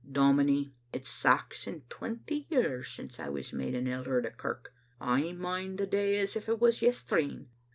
'"Dominie, 0.21 0.73
it's 0.91 1.09
sax 1.11 1.67
and 1.67 1.87
twenty 1.87 2.47
years 2.49 2.89
since 2.89 3.19
I 3.19 3.29
was 3.29 3.53
made 3.53 3.75
an 3.75 3.87
elder 3.87 4.17
o' 4.17 4.21
the 4.23 4.31
kirk. 4.31 4.73
I 4.99 5.31
mind 5.33 5.77
the 5.77 5.85
day 5.85 6.19
as 6.19 6.35
if 6.35 6.49
it 6.49 6.59
was 6.59 6.81
yes 6.81 7.03
treen. 7.03 7.49